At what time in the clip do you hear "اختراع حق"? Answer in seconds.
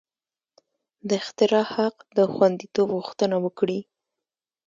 1.21-1.95